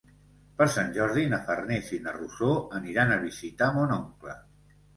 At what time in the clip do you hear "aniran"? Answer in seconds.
2.81-3.15